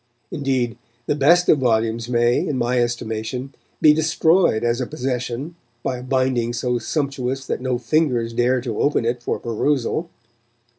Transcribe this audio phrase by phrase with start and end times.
[0.31, 5.97] Indeed, the best of volumes may, in my estimation, be destroyed as a possession by
[5.99, 10.09] a binding so sumptuous that no fingers dare to open it for perusal.